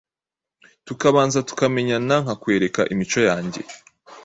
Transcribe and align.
tukabanza 0.87 1.37
tukamenyana, 1.49 2.15
nkamwereka 2.23 2.81
imico 2.93 3.19
yange 3.29 3.61